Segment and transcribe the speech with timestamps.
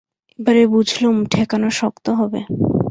[0.39, 2.39] এবারে বুঝলুম, ঠেকানো শক্ত হবে।